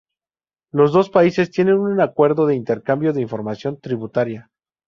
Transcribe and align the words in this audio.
Los 0.71 0.93
dos 0.93 1.11
países 1.11 1.51
tienen 1.51 1.77
un 1.77 2.01
Acuerdo 2.01 2.47
de 2.47 2.55
Intercambio 2.55 3.13
de 3.13 3.21
Información 3.21 3.79
Tributaria. 3.79 4.49